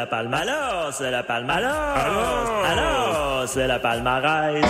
[0.00, 1.66] la palmalos, c'est la palmalos.
[2.72, 4.64] Alors, c'est la palmarès.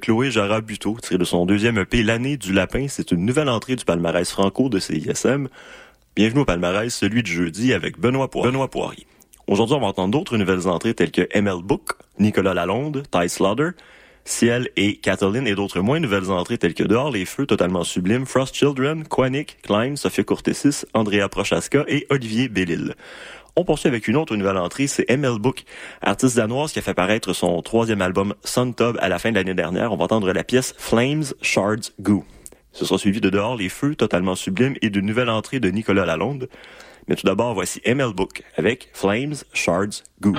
[0.00, 2.86] Chloé Jara Buteau, tiré de son deuxième EP L'année du lapin.
[2.88, 5.48] C'est une nouvelle entrée du palmarès franco de CISM.
[6.16, 8.50] Bienvenue au palmarès, celui de jeudi avec Benoît, Poirier.
[8.50, 9.06] Benoît Poirier.
[9.46, 13.70] Aujourd'hui, on va entendre d'autres nouvelles entrées telles que ML Book, Nicolas Lalonde, Ty Slaughter,
[14.24, 18.26] Ciel et Kathleen et d'autres moins nouvelles entrées telles que Dehors les Feux, totalement sublime,
[18.26, 22.94] Frost Children, Quanic, Klein, Sophia Courtesis, Andrea Prochaska et Olivier Bellil.
[23.56, 25.64] On poursuit avec une autre nouvelle entrée, c'est ML Book,
[26.02, 29.54] artiste danoise qui a fait paraître son troisième album Suntub à la fin de l'année
[29.54, 29.92] dernière.
[29.92, 32.24] On va entendre la pièce Flames Shards Goo.
[32.72, 36.06] Ce sera suivi de Dehors les Feux, totalement sublime, et d'une nouvelle entrée de Nicolas
[36.06, 36.48] Lalonde.
[37.08, 40.34] Mais tout d'abord, voici ML Book avec Flames Shards Goo.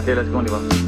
[0.00, 0.79] はい、よろしくお願いします。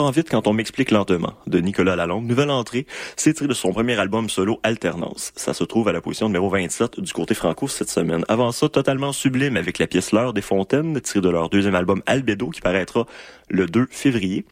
[0.00, 2.86] Je comprends vite quand on m'explique lentement, de Nicolas Lalonde, nouvelle entrée,
[3.16, 5.30] c'est tiré de son premier album solo Alternance.
[5.36, 8.24] Ça se trouve à la position numéro 27 du côté franco cette semaine.
[8.26, 12.02] Avant ça, totalement sublime avec la pièce L'heure des fontaines, tirée de leur deuxième album
[12.06, 13.04] Albedo qui paraîtra
[13.50, 14.46] le 2 février.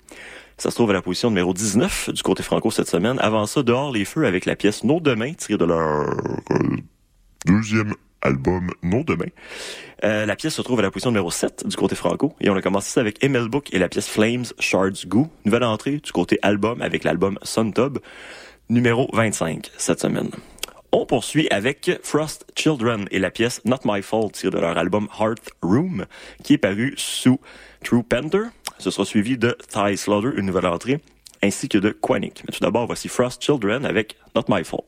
[0.58, 3.16] Ça se trouve à la position numéro 19 du côté franco cette semaine.
[3.20, 6.10] Avant ça, Dehors les feux avec la pièce Nos demain, tirée de leur
[6.50, 6.76] euh,
[7.46, 9.28] deuxième album Non demain.
[10.04, 12.34] Euh, la pièce se trouve à la position numéro 7 du côté franco.
[12.40, 15.28] Et on a commencé ça avec Emil Book et la pièce Flames Shards Goo.
[15.44, 17.98] Nouvelle entrée du côté album avec l'album Suntub,
[18.68, 20.30] numéro 25 cette semaine.
[20.90, 25.06] On poursuit avec Frost Children et la pièce Not My Fault tirée de leur album
[25.20, 26.06] Hearth Room
[26.42, 27.38] qui est paru sous
[27.84, 28.44] True Panther.
[28.78, 31.00] Ce sera suivi de Thigh Slaughter, une nouvelle entrée,
[31.42, 32.42] ainsi que de Quanic.
[32.46, 34.86] Mais tout d'abord, voici Frost Children avec Not My Fault.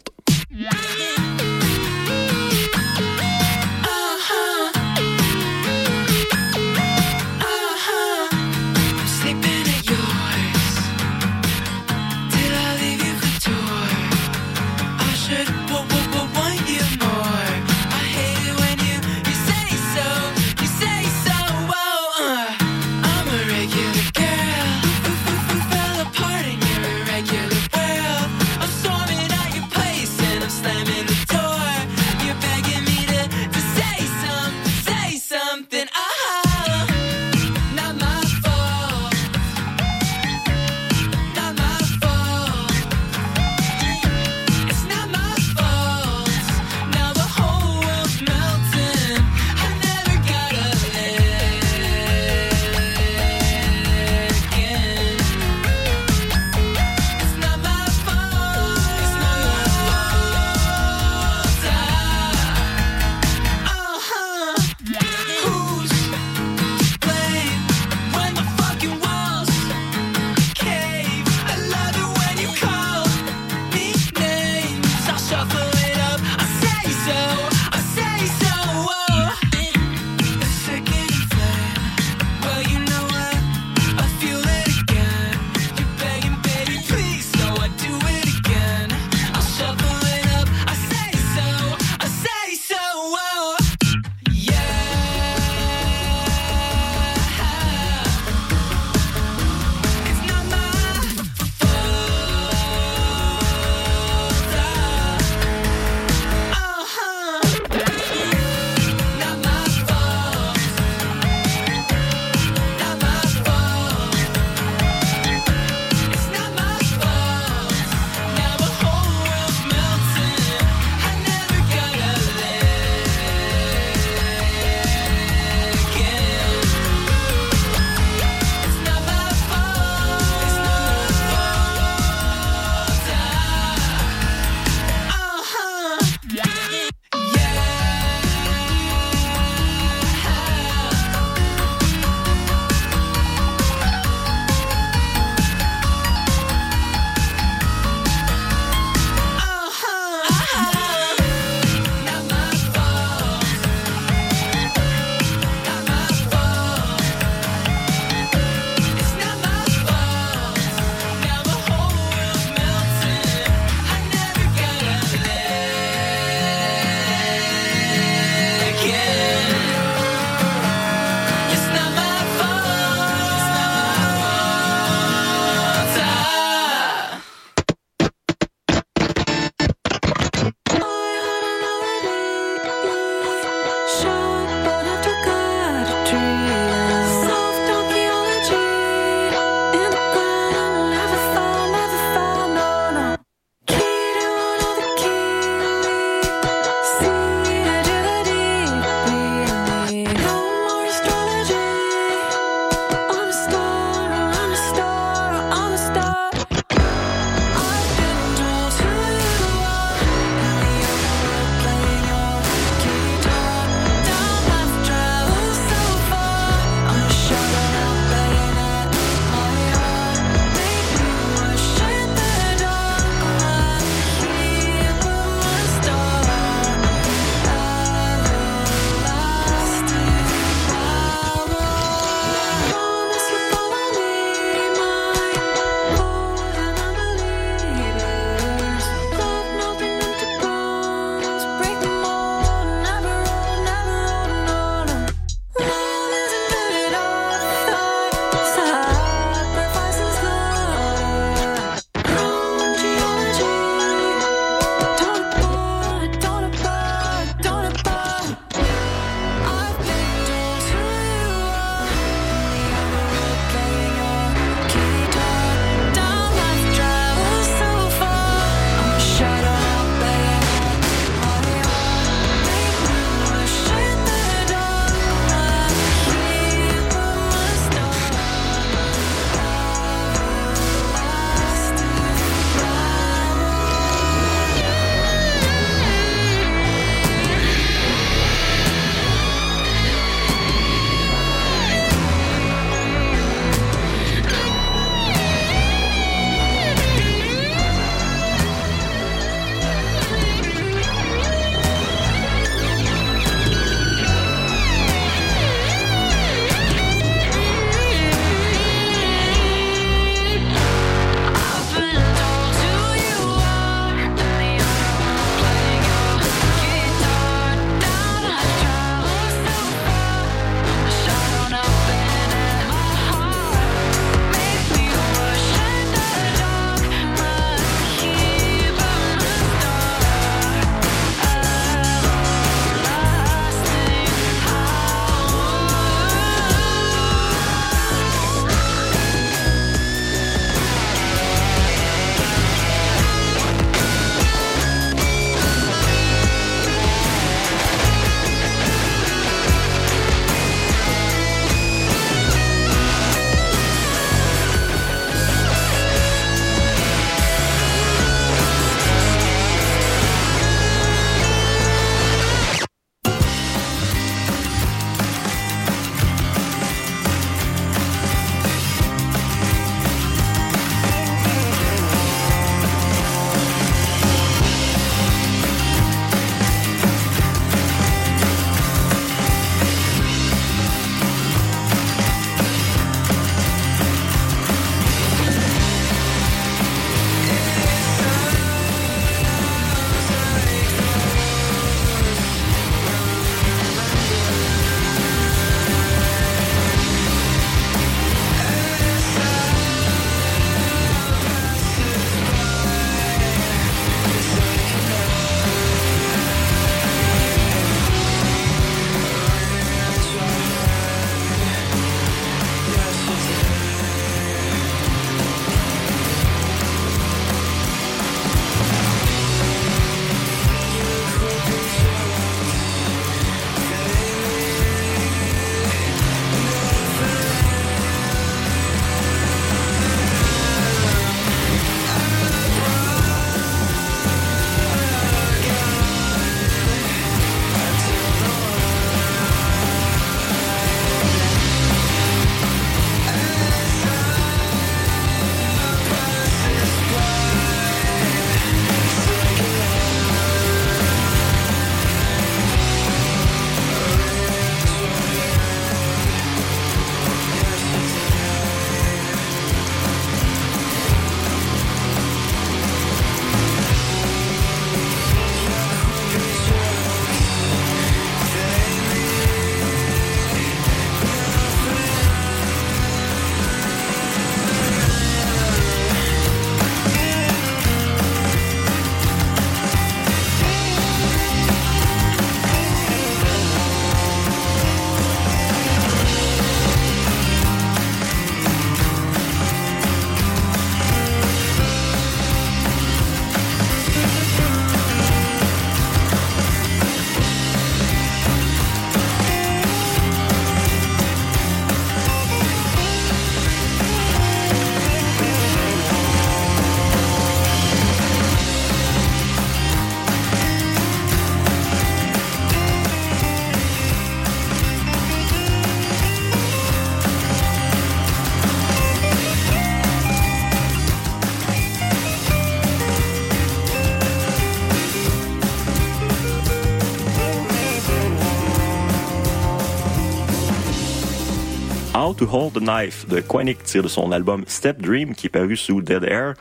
[532.32, 535.82] Hold a Knife de Quanic tiré de son album Step Dream qui est paru sous
[535.82, 536.34] Dead Air.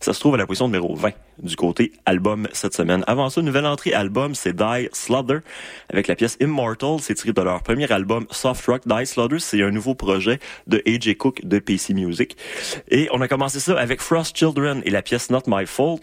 [0.00, 3.04] Ça se trouve à la position numéro 20 du côté album cette semaine.
[3.06, 5.38] Avant ça, nouvelle entrée album, c'est Die Slaughter
[5.90, 6.96] avec la pièce Immortal.
[7.00, 8.82] C'est tiré de leur premier album Soft Rock.
[8.86, 12.36] Die Slaughter, c'est un nouveau projet de AJ Cook de PC Music.
[12.88, 16.00] Et on a commencé ça avec Frost Children et la pièce Not My Fault.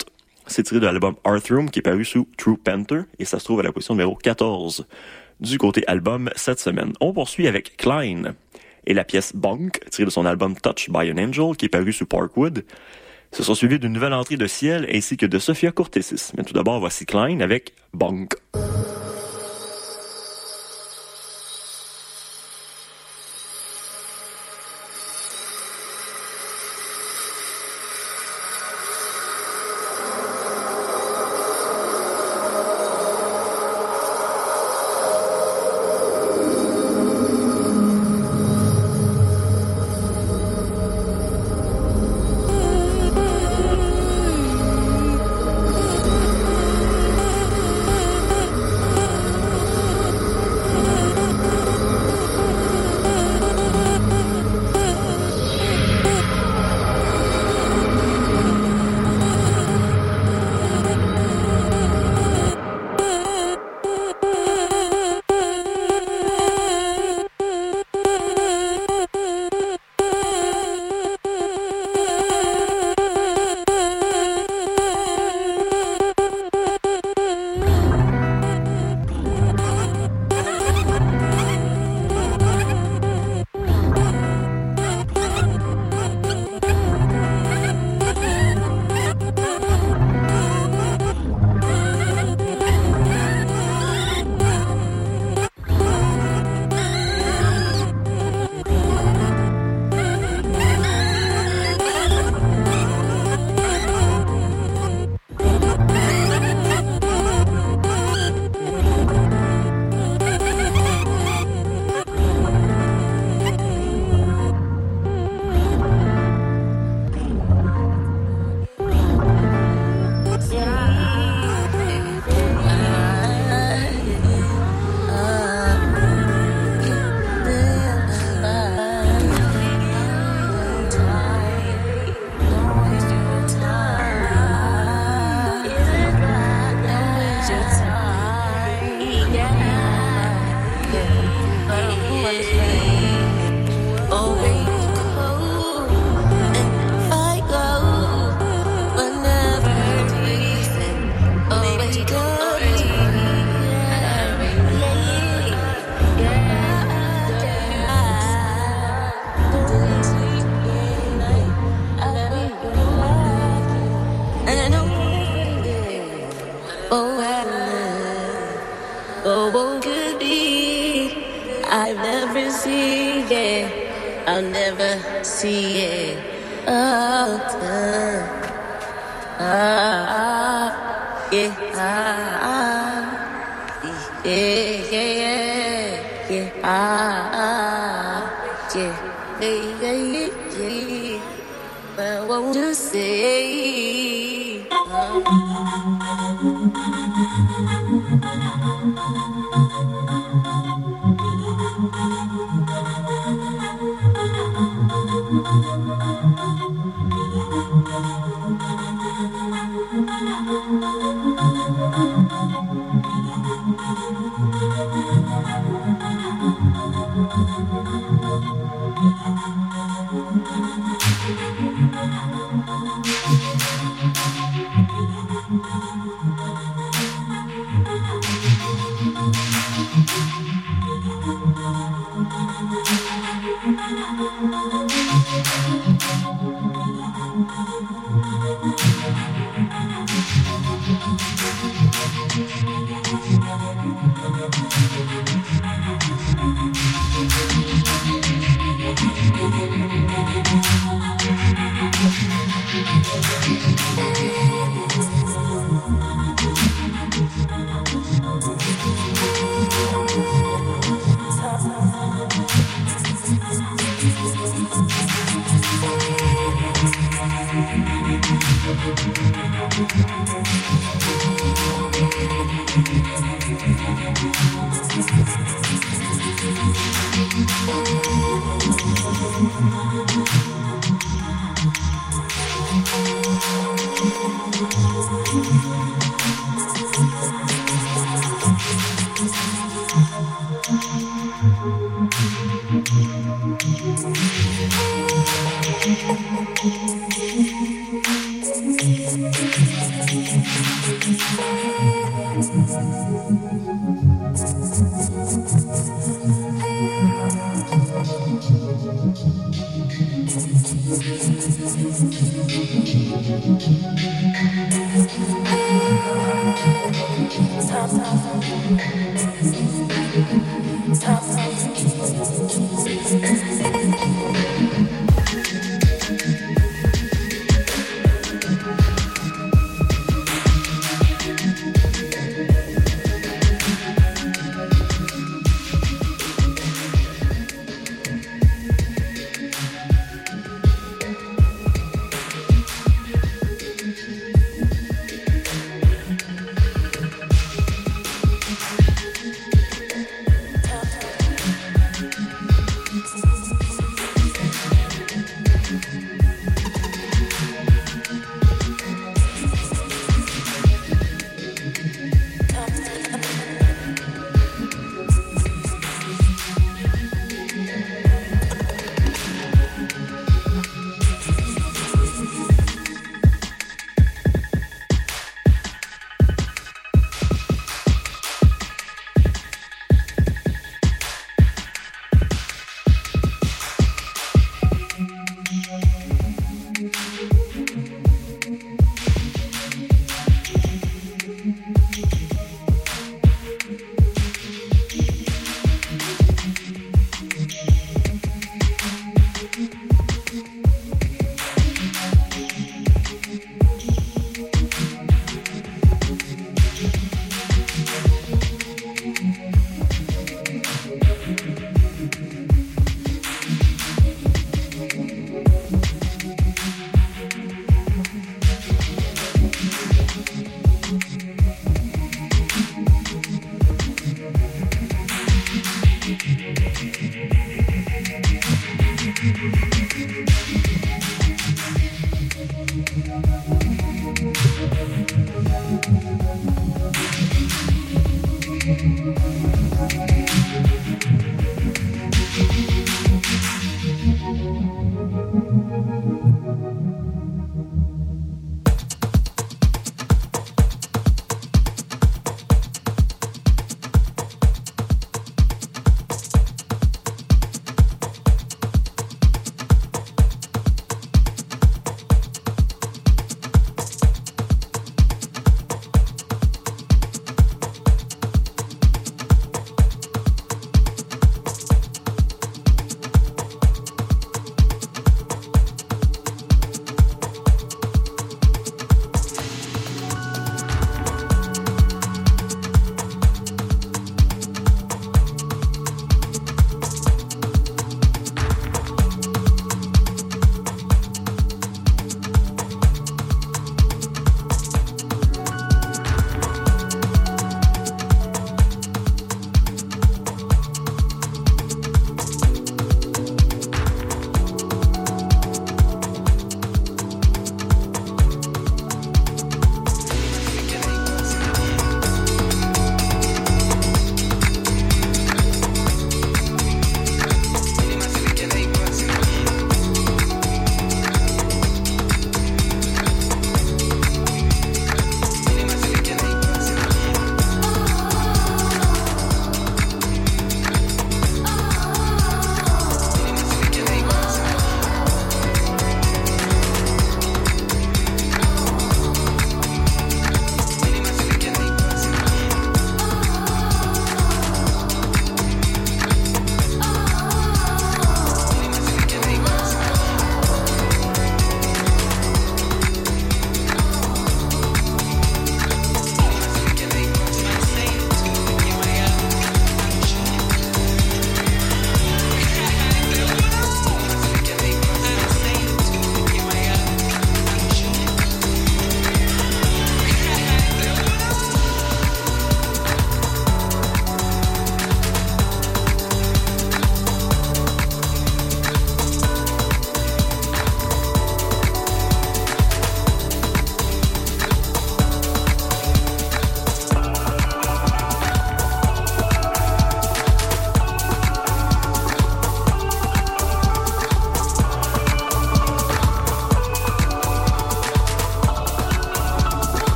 [0.48, 3.60] C'est tiré de l'album Earthroom qui est paru sous True Panther et ça se trouve
[3.60, 4.86] à la position numéro 14
[5.42, 6.94] du côté album cette semaine.
[7.02, 8.36] On poursuit avec Klein
[8.86, 11.92] et la pièce Bonk tirée de son album Touch by an Angel qui est paru
[11.92, 12.66] sous Parkwood.
[13.32, 16.32] Ce sont suivis d'une nouvelle entrée de Ciel ainsi que de Sophia Cortesis.
[16.38, 18.36] Mais tout d'abord, voici Klein avec Bonk.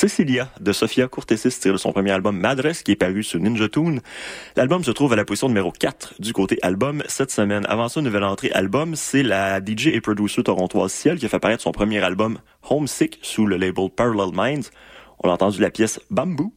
[0.00, 3.68] Cecilia de Sofia Cortesis tire de son premier album Madres qui est paru sur Ninja
[3.68, 4.00] Tune.
[4.56, 7.66] L'album se trouve à la position numéro 4 du côté album cette semaine.
[7.68, 11.36] Avant ça, nouvelle entrée album, c'est la DJ et producer torontoise Ciel qui a fait
[11.36, 12.38] apparaître son premier album
[12.70, 14.70] Homesick sous le label Parallel Minds.
[15.22, 16.54] On a entendu la pièce Bamboo.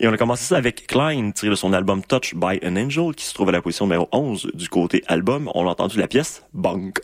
[0.00, 3.14] Et on a commencé ça avec Klein, tiré de son album Touch by an Angel,
[3.14, 5.48] qui se trouve à la position numéro 11 du côté album.
[5.54, 6.98] On a entendu la pièce Bunk.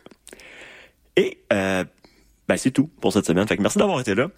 [1.14, 1.84] Et euh,
[2.48, 3.46] ben c'est tout pour cette semaine.
[3.46, 4.28] Fait merci d'avoir été là.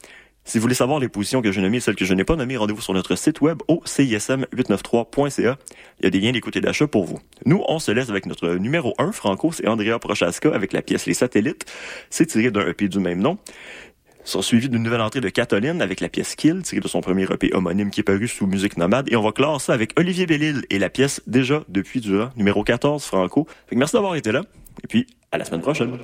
[0.45, 2.35] Si vous voulez savoir les positions que j'ai nommées et celles que je n'ai pas
[2.35, 5.59] nommées, rendez-vous sur notre site web au cism893.ca.
[6.01, 7.19] Il y a des liens d'écoute et d'achat pour vous.
[7.45, 11.07] Nous, on se laisse avec notre numéro 1, Franco, c'est Andrea Prochaska avec la pièce
[11.07, 11.67] Les Satellites.
[12.09, 13.39] C'est tiré d'un EP du même nom.
[14.25, 17.25] Sont suivis d'une nouvelle entrée de Catoline avec la pièce Kill, tirée de son premier
[17.25, 19.11] EP homonyme qui est paru sous Musique Nomade.
[19.11, 22.63] Et on va clore ça avec Olivier Bellil et la pièce Déjà depuis durant, numéro
[22.63, 23.47] 14, Franco.
[23.67, 24.43] Fait que merci d'avoir été là.
[24.85, 25.97] Et puis, à la semaine prochaine.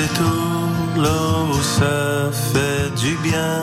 [0.00, 1.20] Détour là
[1.50, 3.58] où ça fait du bien.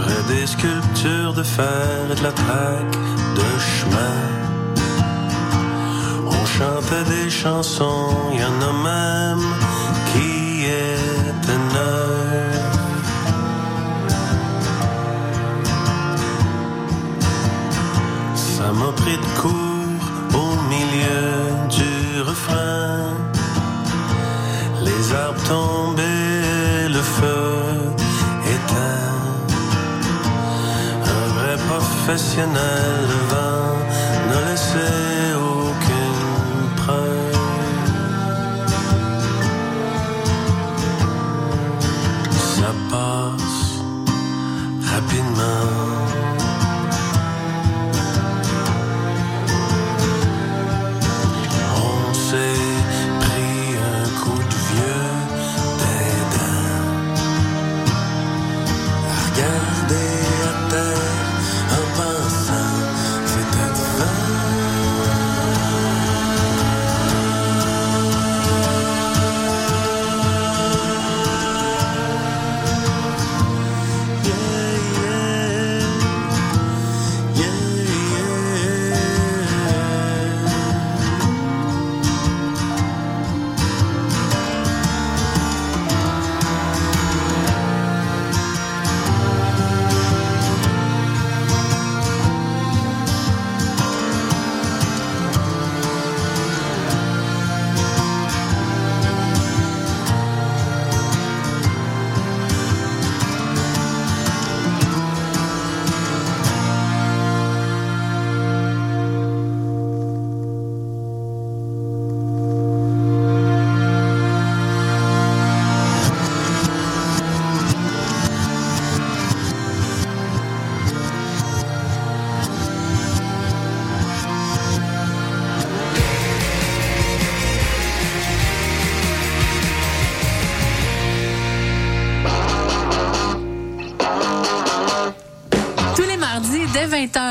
[0.00, 2.98] Près des sculptures de fer et de la traque
[3.38, 4.20] de chemin.
[6.36, 9.46] On chantait des chansons, y en a même
[10.10, 10.32] qui
[10.88, 12.72] étaient neuves.
[18.34, 19.63] Ça m'a pris de court
[25.14, 27.44] arbres tombés, le feu
[28.54, 29.14] éteint.
[31.16, 33.53] Un vrai professionnel, vent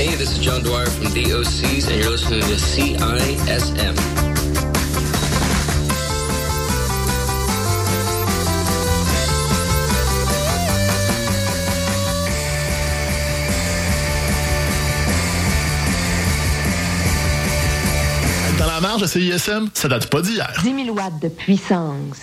[0.00, 3.94] Hey, this is John Dwyer from DOCs, and you're listening to CISM.
[18.58, 20.50] Dans la marge de CISM, ça date pas d'hier.
[20.62, 22.22] 10 000 watts de puissance.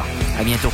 [0.00, 0.70] À bientôt.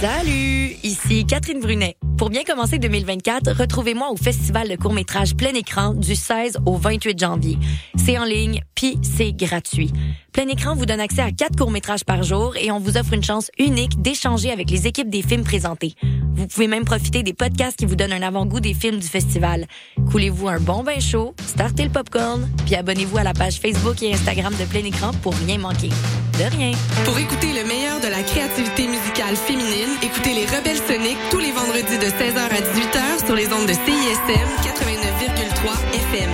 [0.00, 1.96] Salut, ici Catherine Brunet.
[2.22, 7.18] Pour bien commencer 2024, retrouvez-moi au Festival de court-métrage plein écran du 16 au 28
[7.18, 7.58] janvier.
[7.96, 9.92] C'est en ligne, puis c'est gratuit.
[10.32, 13.24] Plein écran vous donne accès à quatre courts-métrages par jour et on vous offre une
[13.24, 15.96] chance unique d'échanger avec les équipes des films présentés.
[16.34, 19.66] Vous pouvez même profiter des podcasts qui vous donnent un avant-goût des films du festival.
[20.10, 24.14] Coulez-vous un bon bain chaud, startez le popcorn, puis abonnez-vous à la page Facebook et
[24.14, 25.90] Instagram de Plein écran pour rien manquer.
[26.38, 26.72] De rien.
[27.04, 31.52] Pour écouter le meilleur de la créativité musicale féminine, écoutez les Rebelles Soniques tous les
[31.52, 36.30] vendredis de 16h à 18h sur les ondes de CISM 89,3 FM.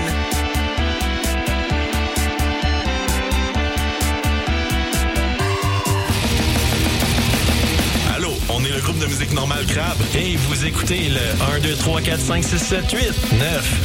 [8.14, 11.74] Allô, on est le groupe de musique normale Crabe et vous écoutez le 1, 2,
[11.76, 13.00] 3, 4, 5, 6, 7, 8,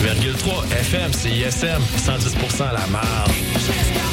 [0.04, 4.13] 9,3 FM, CISM, 110% à la marge.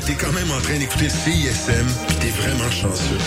[0.00, 3.18] T'es quand même en train d'écouter CISM, pis t'es vraiment chanceux.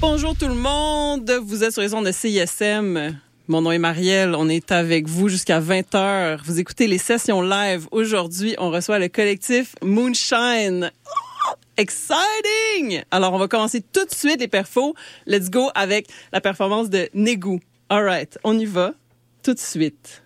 [0.00, 3.16] Bonjour tout le monde, vous êtes sur les ondes de CISM.
[3.46, 6.40] Mon nom est Marielle, on est avec vous jusqu'à 20h.
[6.44, 7.86] Vous écoutez les sessions live.
[7.92, 10.90] Aujourd'hui, on reçoit le collectif Moonshine.
[11.06, 13.04] Oh, exciting!
[13.12, 14.96] Alors, on va commencer tout de suite les perfos.
[15.26, 17.60] Let's go avec la performance de Negu.
[17.88, 18.94] All right, on y va
[19.42, 20.22] tout de suite.